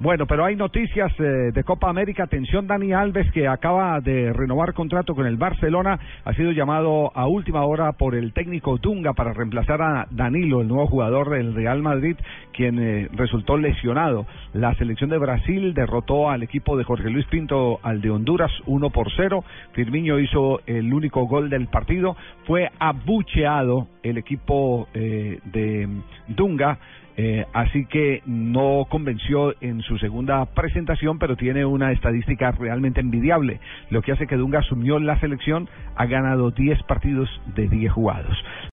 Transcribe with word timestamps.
Bueno, 0.00 0.26
pero 0.26 0.44
hay 0.44 0.56
noticias 0.56 1.12
eh, 1.20 1.52
de 1.54 1.64
Copa 1.64 1.88
América. 1.88 2.24
Atención, 2.24 2.66
Dani 2.66 2.92
Alves, 2.92 3.30
que 3.30 3.46
acaba 3.46 4.00
de 4.00 4.32
renovar 4.32 4.74
contrato 4.74 5.14
con 5.14 5.24
el 5.24 5.36
Barcelona, 5.36 6.00
ha 6.24 6.34
sido 6.34 6.50
llamado 6.50 7.12
a 7.14 7.28
última 7.28 7.64
hora 7.64 7.92
por 7.92 8.16
el 8.16 8.32
técnico 8.32 8.76
Dunga 8.78 9.12
para 9.12 9.32
reemplazar 9.32 9.80
a 9.82 10.08
Danilo, 10.10 10.62
el 10.62 10.68
nuevo 10.68 10.88
jugador 10.88 11.30
del 11.30 11.54
Real 11.54 11.80
Madrid, 11.80 12.16
quien 12.52 12.80
eh, 12.80 13.08
resultó 13.12 13.56
lesionado. 13.56 14.26
La 14.52 14.74
selección 14.74 15.10
de 15.10 15.18
Brasil 15.18 15.74
derrotó 15.74 16.28
al 16.28 16.42
equipo 16.42 16.76
de 16.76 16.82
Jorge 16.82 17.08
Luis 17.08 17.26
Pinto 17.26 17.78
al 17.82 18.00
de 18.00 18.10
Honduras 18.10 18.50
1 18.66 18.90
por 18.90 19.12
0. 19.16 19.44
Firmino 19.74 20.18
hizo 20.18 20.60
el 20.66 20.92
único 20.92 21.24
gol 21.28 21.50
del 21.50 21.68
partido. 21.68 22.16
Fue 22.46 22.68
abucheado 22.80 23.86
el 24.04 24.18
equipo 24.18 24.88
eh, 24.94 25.40
de 25.44 25.88
Dunga. 26.28 26.78
Eh, 27.16 27.46
así 27.52 27.86
que 27.86 28.22
no 28.26 28.86
convenció 28.90 29.54
en 29.60 29.82
su 29.82 29.98
segunda 29.98 30.44
presentación, 30.46 31.18
pero 31.20 31.36
tiene 31.36 31.64
una 31.64 31.92
estadística 31.92 32.50
realmente 32.50 33.00
envidiable, 33.00 33.60
lo 33.90 34.02
que 34.02 34.10
hace 34.10 34.26
que 34.26 34.36
Dunga 34.36 34.58
asumió 34.58 34.98
la 34.98 35.18
selección, 35.20 35.68
ha 35.94 36.06
ganado 36.06 36.50
10 36.50 36.82
partidos 36.82 37.28
de 37.54 37.68
10 37.68 37.92
jugados. 37.92 38.36